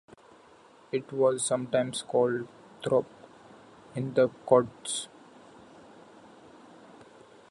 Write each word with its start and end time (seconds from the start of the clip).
It 0.91 1.11
was 1.13 1.45
sometimes 1.45 2.01
called 2.01 2.47
Thorpe 2.83 3.05
in 3.93 4.15
the 4.15 4.29
Clottes. 4.47 5.07